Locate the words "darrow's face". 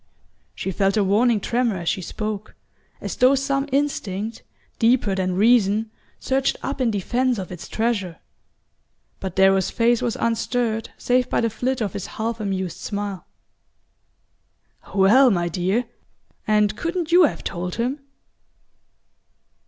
9.35-10.01